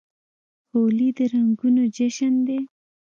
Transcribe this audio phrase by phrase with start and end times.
[0.71, 2.59] هولي د رنګونو جشن دی.